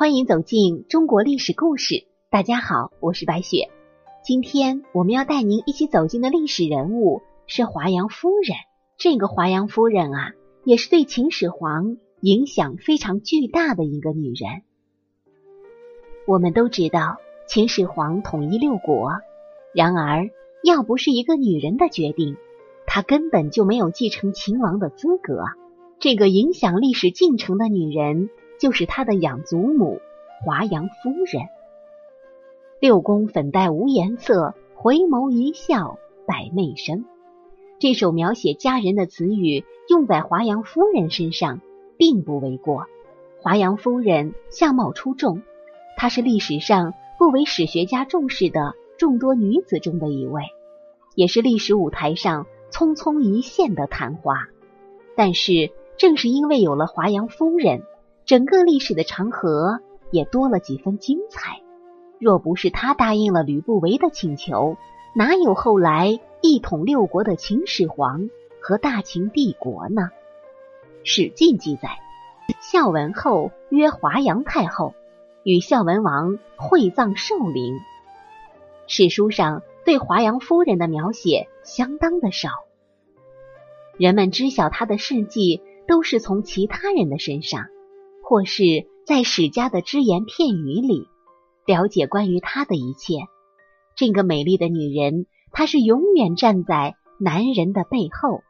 [0.00, 2.06] 欢迎走进中国历史故事。
[2.30, 3.68] 大家好，我是白雪。
[4.24, 8.56] 今天我们要带您一起走进的历史人物是华阳夫人。
[8.96, 10.32] 这个华阳夫人啊，
[10.64, 14.62] 也是对秦始皇影响非常巨大的一个女人。
[16.26, 19.10] 我们都知道秦始皇统一六国，
[19.74, 20.30] 然而
[20.64, 22.38] 要不是一个女人的决定，
[22.86, 25.44] 他根本就没有继承秦王的资格。
[25.98, 28.30] 这个影响历史进程的女人。
[28.60, 30.00] 就是他的养祖母
[30.44, 31.48] 华阳夫人。
[32.78, 37.06] 六宫粉黛无颜色，回眸一笑百媚生。
[37.78, 41.60] 这首描写佳人的词语用在华阳夫人身上，
[41.96, 42.86] 并不为过。
[43.40, 45.42] 华阳夫人相貌出众，
[45.96, 50.42] 她是历史上不为史学家重视的众多女子中的一位，
[51.14, 54.48] 也是历史舞台上匆匆一现的昙花。
[55.16, 57.82] 但是，正是因为有了华阳夫人。
[58.30, 59.80] 整个历史的长河
[60.12, 61.60] 也多了几分精彩。
[62.20, 64.76] 若不是他答应了吕不韦的请求，
[65.16, 68.30] 哪有后来一统六国的秦始皇
[68.62, 70.02] 和大秦帝国呢？
[71.02, 71.98] 《史记》记载，
[72.60, 74.94] 孝文后约华阳太后，
[75.42, 77.80] 与孝文王会葬寿陵。
[78.86, 82.50] 史书上对华阳夫人的描写相当的少，
[83.98, 87.66] 人们知晓她的事迹都是从其他人的身上。
[88.30, 91.08] 或是在史家的只言片语里
[91.66, 93.16] 了解关于她的一切。
[93.96, 98.42] 这个美丽的女人，她是永远站在男人的背后，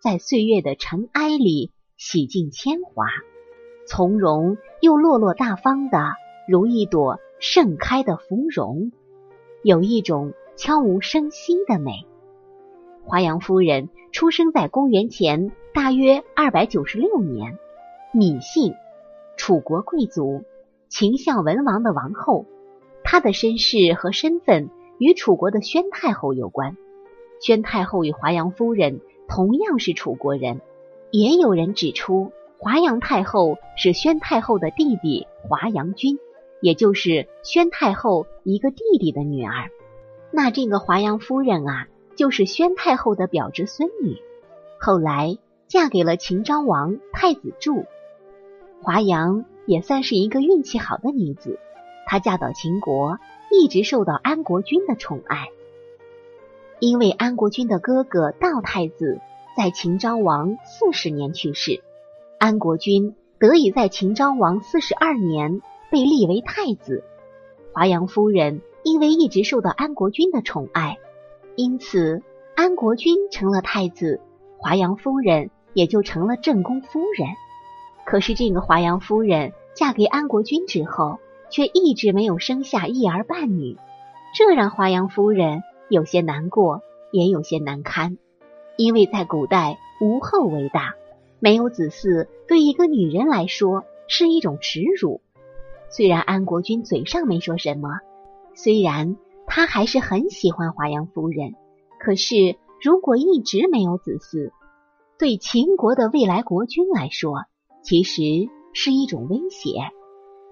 [0.00, 3.04] 在岁月的尘埃里洗尽铅华，
[3.86, 6.14] 从容又落落大方的，
[6.48, 8.90] 如一朵盛开的芙蓉，
[9.62, 12.06] 有一种悄无声息的美。
[13.04, 17.58] 华阳夫人出生在公元前大约二百九十六年，
[18.14, 18.72] 芈姓。
[19.36, 20.42] 楚国贵族
[20.88, 22.46] 秦孝文王的王后，
[23.04, 26.76] 她的身世和身份与楚国的宣太后有关。
[27.40, 30.60] 宣太后与华阳夫人同样是楚国人，
[31.10, 36.18] 也有人指出华阳太后是宣太后的弟弟华阳君，
[36.62, 39.70] 也就是宣太后一个弟弟的女儿。
[40.30, 44.16] 那这个华阳夫人啊，就是宣太后的表侄孙女，
[44.80, 45.36] 后来
[45.68, 47.84] 嫁给了秦昭王太子柱。
[48.82, 51.58] 华阳也算是一个运气好的女子，
[52.06, 53.18] 她嫁到秦国，
[53.50, 55.48] 一直受到安国君的宠爱。
[56.78, 59.18] 因为安国君的哥哥道太子
[59.56, 61.82] 在秦昭王四十年去世，
[62.38, 67.02] 安国君得以在秦昭王四十二年被立为太子。
[67.72, 70.98] 华阳夫人因为一直受到安国君的宠爱，
[71.56, 72.22] 因此
[72.54, 74.20] 安国君成了太子，
[74.58, 77.28] 华阳夫人也就成了正宫夫人。
[78.06, 81.18] 可是，这个华阳夫人嫁给安国君之后，
[81.50, 83.76] 却一直没有生下一儿半女，
[84.32, 88.16] 这让华阳夫人有些难过，也有些难堪。
[88.76, 90.94] 因为在古代，无后为大，
[91.40, 95.20] 没有子嗣对一个女人来说是一种耻辱。
[95.88, 97.88] 虽然安国君嘴上没说什么，
[98.54, 99.16] 虽然
[99.48, 101.56] 他还是很喜欢华阳夫人，
[101.98, 104.52] 可是如果一直没有子嗣，
[105.18, 107.46] 对秦国的未来国君来说，
[107.86, 108.22] 其实
[108.72, 109.78] 是一种威胁，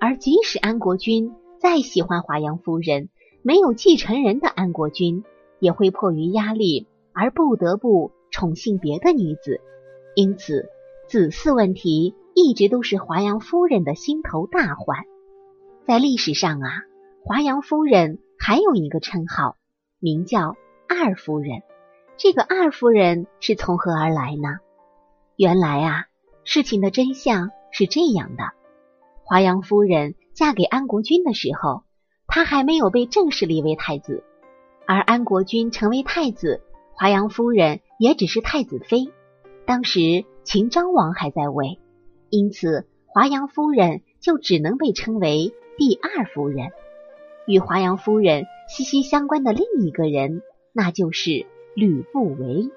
[0.00, 3.08] 而即使安国君再喜欢华阳夫人，
[3.42, 5.22] 没有继承人的安国君
[5.60, 9.60] 也会迫于压力而不得不宠幸别的女子。
[10.16, 10.70] 因此，
[11.06, 15.04] 子嗣问题一直都是华阳夫人的心头大患。
[15.86, 16.82] 在历史上啊，
[17.24, 19.54] 华阳夫人还有一个称号，
[20.00, 20.56] 名叫
[20.88, 21.62] 二夫人。
[22.16, 24.58] 这个二夫人是从何而来呢？
[25.36, 26.09] 原来啊。
[26.44, 28.42] 事情的真相是这样的：
[29.24, 31.84] 华阳夫人嫁给安国君的时候，
[32.26, 34.22] 她还没有被正式立为太子；
[34.86, 36.62] 而安国君成为太子，
[36.94, 39.10] 华阳夫人也只是太子妃。
[39.66, 41.78] 当时秦昭王还在位，
[42.28, 46.70] 因此华阳夫人就只能被称为第二夫人。
[47.46, 50.42] 与华阳夫人息息相关的另一个人，
[50.72, 52.70] 那就是吕不韦。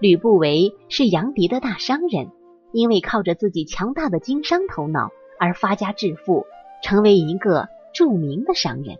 [0.00, 2.30] 吕不韦是杨迪的大商人。
[2.74, 6.44] 因为靠着自己强大的经商头脑而发家致富，
[6.82, 8.98] 成为一个著名的商人。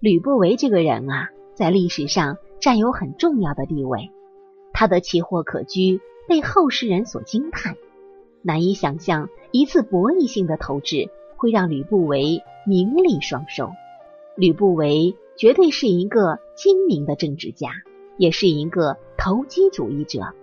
[0.00, 4.10] 吕不韦这个人啊，在历史上占有很重要的地位。
[4.74, 7.76] 他的奇货可居被后世人所惊叹，
[8.42, 13.70] 难以想象一次博弈性的投掷会让吕不韦名利双收。
[14.36, 17.70] 吕不韦绝对是一个精明的政治家，
[18.18, 20.34] 也是一个投机主义者，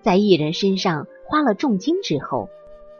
[0.00, 1.08] 在一人身上。
[1.32, 2.50] 花了重金之后，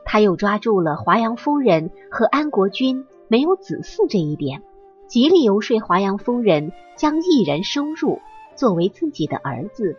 [0.06, 4.62] 他又抓住了华阳夫人和安国君没有子嗣这一点，
[5.06, 8.20] 极力游说华阳夫人将异人收入
[8.54, 9.98] 作为自己的儿子，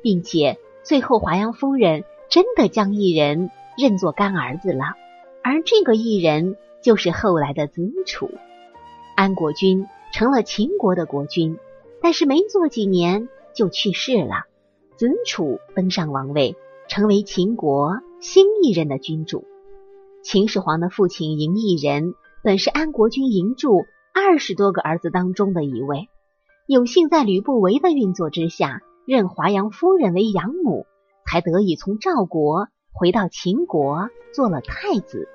[0.00, 4.94] 并且最后华阳夫人真的将异人认作干儿子了，
[5.44, 8.30] 而这个异人就是后来的子楚。
[9.16, 11.58] 安国君成了秦国的国君，
[12.00, 14.46] 但是没做几年就去世了，
[14.96, 16.56] 子楚登上王位，
[16.88, 19.44] 成为秦国新一任的君主。
[20.22, 23.84] 秦始皇的父亲嬴异人本是安国君嬴柱
[24.14, 26.08] 二十多个儿子当中的一位，
[26.66, 30.86] 有幸在吕不韦的运作之下，认华阳夫人为养母，
[31.26, 35.28] 才得以从赵国回到秦国做了太子，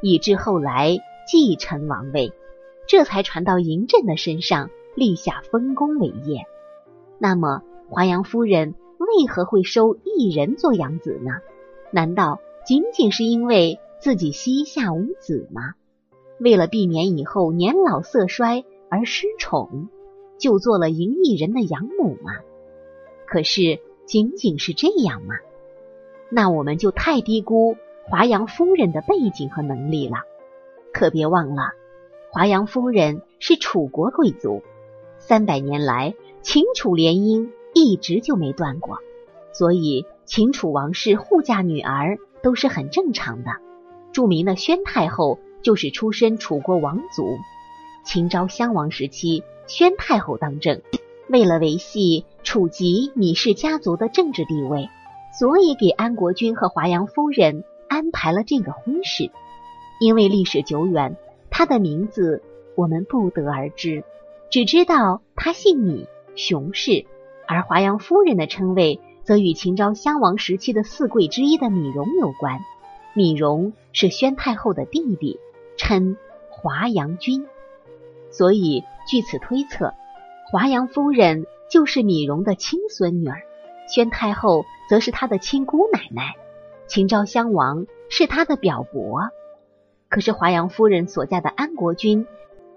[0.00, 2.32] 以致后来继承王位。
[2.88, 6.46] 这才传到嬴政的身上，立下丰功伟业。
[7.18, 8.74] 那么，华阳夫人
[9.16, 11.32] 为何会收异人做养子呢？
[11.90, 15.74] 难道仅仅是因为自己膝下无子吗？
[16.40, 19.88] 为了避免以后年老色衰而失宠，
[20.38, 22.32] 就做了赢异人的养母吗？
[23.26, 25.36] 可是，仅仅是这样吗？
[26.30, 30.16] 那我们就太低估华阳夫人的背景和能力了。
[30.92, 31.72] 可别忘了。
[32.30, 34.62] 华阳夫人是楚国贵族，
[35.18, 38.98] 三百年来秦楚联姻一直就没断过，
[39.52, 43.50] 所以秦楚王室互嫁女儿都是很正常的。
[44.12, 47.38] 著名的宣太后就是出身楚国王族。
[48.04, 50.82] 秦昭襄王时期，宣太后当政，
[51.28, 54.88] 为了维系楚籍芈氏家族的政治地位，
[55.38, 59.30] 所以给安国君和华阳夫人安排了这个婚事。
[60.00, 61.16] 因为历史久远。
[61.54, 62.42] 他的名字
[62.76, 64.04] 我们不得而知，
[64.48, 67.04] 只知道他姓芈，熊氏。
[67.52, 72.60] 而华阳夫人的称谓则与秦昭襄王时期的四贵之一的芈戎有关。
[73.14, 75.38] 芈戎是宣太后的弟弟，
[75.76, 76.16] 称
[76.48, 77.46] 华阳君。
[78.30, 79.92] 所以据此推测，
[80.50, 83.42] 华阳夫人就是芈戎的亲孙女儿，
[83.86, 86.36] 宣太后则是他的亲姑奶奶，
[86.86, 89.28] 秦昭襄王是他的表伯。
[90.08, 92.26] 可是华阳夫人所嫁的安国君，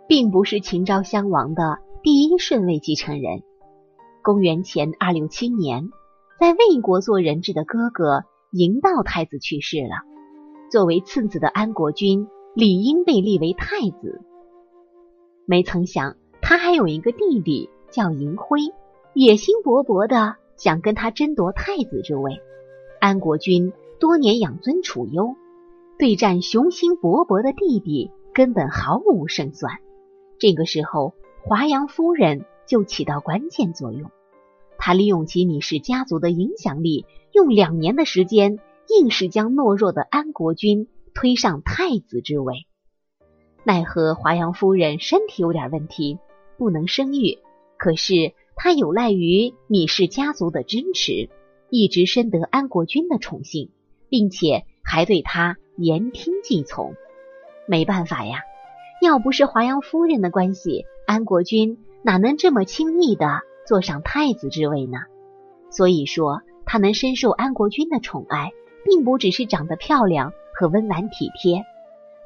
[0.10, 3.42] 并不是秦昭襄王的第一顺位继承人。
[4.26, 5.92] 公元前二六七年，
[6.40, 10.02] 在魏国做人质的哥哥嬴道太子去世了，
[10.72, 14.22] 作为次子的安国君理应被立为太子。
[15.46, 18.62] 没曾想他还有一个弟弟叫嬴辉，
[19.14, 22.42] 野心勃勃的想跟他争夺太子之位。
[23.00, 25.36] 安国君多年养尊处优。
[26.00, 29.72] 对战雄心勃勃的弟弟，根本毫无胜算。
[30.40, 31.14] 这个时候，
[31.44, 34.10] 华阳夫人就起到关键作用。
[34.78, 42.68] 他利用其米氏家族的影响力，用两年的时间，硬是将懦弱的安国君推上太子之位。
[43.64, 46.20] 奈何华阳夫人身体有点问题，
[46.58, 47.40] 不能生育。
[47.78, 51.30] 可是她有赖于米氏家族的支持，
[51.70, 53.72] 一直深得安国君的宠幸，
[54.10, 55.58] 并且还对他。
[55.78, 56.96] 言听计从，
[57.68, 58.40] 没办法呀！
[59.02, 65.00] 要不是华阳夫人的关系，安国君哪能这么轻易的坐上太子之位呢？
[65.70, 68.52] 所以说，他能深受安国君的宠爱，
[68.84, 71.64] 并不只是长得漂亮和温婉体贴。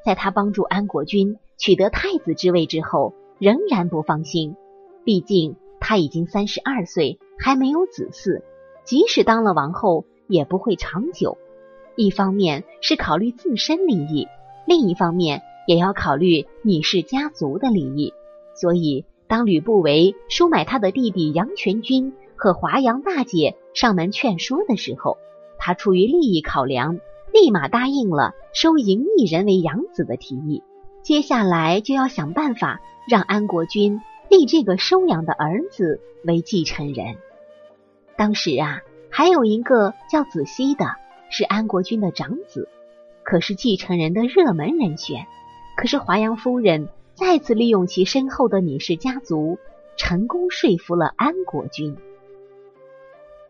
[0.06, 4.56] 在他帮助安国君取得太子之位之后，仍然不放心。
[5.04, 8.42] 毕竟他已经三十二岁，还没有子嗣，
[8.84, 11.38] 即使当了王后，也不会长久。
[11.96, 14.28] 一方面是考虑自身利益，
[14.68, 18.14] 另一方面也要考虑芈氏家族的利益。
[18.56, 25.20] 所以，当吕不韦收买他的弟弟杨全军和华阳大姐上门劝说的时候，
[25.60, 27.00] 他出于利益考量，
[27.32, 30.64] 立马答应了收嬴异人为养子的提议。
[31.04, 37.16] 接下来就要想办法让安国君立这个收养的儿子为继承人。
[38.18, 38.82] 当时啊，
[39.12, 40.88] 还有一个叫子熙的。
[41.32, 42.68] 是安国君的长子，
[43.22, 45.28] 可是继承人的热门人选。
[45.78, 49.58] 可是华阳夫人再次利用其深厚的芈氏家族，
[49.98, 51.98] 成功说服了安国君。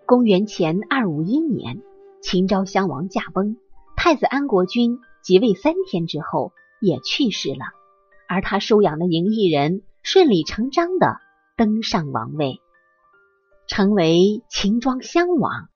[0.07, 1.83] 公元前二五一年，
[2.19, 3.57] 秦昭襄王驾崩，
[3.95, 7.65] 太子安国君即位三天之后也去世了，
[8.27, 11.19] 而他收养的嬴异人顺理成章的
[11.55, 12.59] 登上王位，
[13.67, 15.69] 成为秦庄襄王。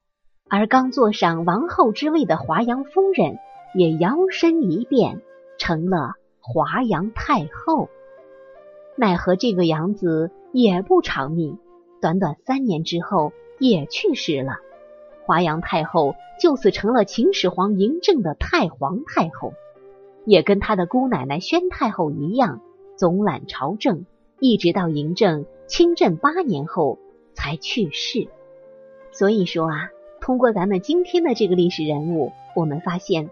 [0.50, 3.38] 而刚坐上王后之位的华阳夫人，
[3.76, 5.22] 也摇身一变
[5.60, 6.14] 成了
[6.46, 7.88] 华阳太后。
[8.98, 11.58] 奈何这个养子也不长命，
[12.02, 14.58] 短短三年之后也去世了。
[15.26, 19.54] 华阳太后就此成了秦始皇嬴政的太皇太后。
[20.26, 22.60] 也跟他的姑奶奶宣太后一样，
[22.98, 24.06] 总揽朝政，
[24.40, 27.00] 一直到嬴政亲政八年后
[27.34, 28.28] 才去世。
[29.12, 33.30] 所以说啊，通过咱们今天的这个历史人物，我们发现，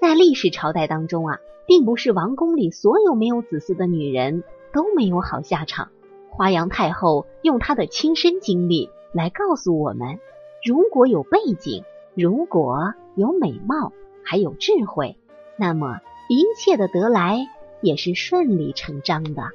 [0.00, 5.88] 在历史朝代当中啊，并不是王宫里所有没有子嗣的女人都没有好下场。
[6.30, 10.18] 华阳太后用她的亲身经历来告诉我们：
[10.64, 13.92] 如果有背景，如果有美貌，
[14.24, 15.16] 还有智慧，
[15.56, 17.38] 那么一切的得来
[17.80, 19.50] 也是顺理成章的。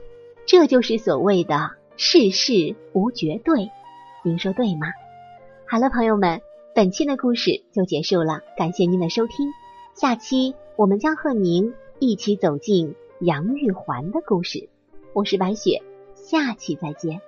[0.45, 3.69] 这就是所谓的世事无绝对。
[4.23, 4.87] 您说对吗？
[5.67, 6.41] 好了，朋友们，
[6.73, 9.51] 本期的故事就结束了，感谢您的收听。
[9.93, 14.69] 下期我们将和您一起走进杨玉环的故事。
[15.11, 15.83] 我是白雪，
[16.15, 17.19] 下期再见。